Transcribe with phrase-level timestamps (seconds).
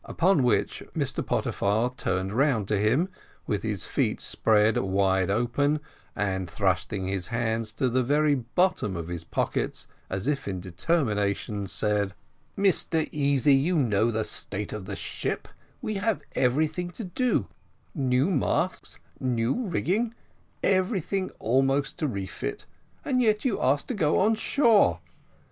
[0.05, 3.07] Upon which Mr Pottyfar turned round to him,
[3.45, 5.79] with his feet spread wide open,
[6.15, 11.67] and thrusting his hands to the very bottom of his pockets, as if in determination,
[11.67, 12.15] said,
[12.57, 15.47] "Mr Easy, you know the state of the ship;
[15.83, 17.45] we have everything to do
[17.93, 20.15] new masts, new rigging,
[20.63, 22.65] everything almost to refit
[23.05, 24.99] and yet you ask to go on shore!